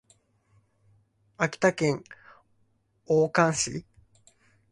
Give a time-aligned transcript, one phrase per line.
[1.37, 2.03] 秋田県
[3.05, 3.85] 大館市